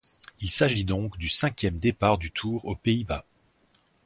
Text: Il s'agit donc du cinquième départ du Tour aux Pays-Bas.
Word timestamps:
Il 0.39 0.49
s'agit 0.49 0.83
donc 0.83 1.15
du 1.19 1.29
cinquième 1.29 1.77
départ 1.77 2.17
du 2.17 2.31
Tour 2.31 2.65
aux 2.65 2.75
Pays-Bas. 2.75 3.23